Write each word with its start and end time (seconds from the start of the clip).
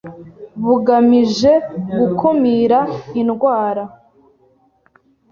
bugamije 0.65 1.51
gukumira 1.97 2.79
indwara 3.21 3.83